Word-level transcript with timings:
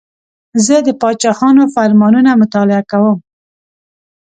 زه 0.65 0.75
د 0.85 0.89
پاچاهانو 1.01 1.63
فرمانونه 1.75 2.31
مطالعه 2.41 2.83
کوم. 2.91 3.17